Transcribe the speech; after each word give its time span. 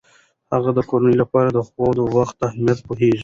هغې 0.53 0.71
د 0.75 0.79
کورنۍ 0.89 1.15
لپاره 1.21 1.49
د 1.51 1.59
خوب 1.67 1.89
د 1.97 2.01
وخت 2.17 2.37
اهمیت 2.49 2.79
پوهیږي. 2.87 3.19